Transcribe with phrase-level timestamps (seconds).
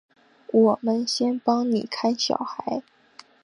[0.47, 2.81] 我们先帮妳看小孩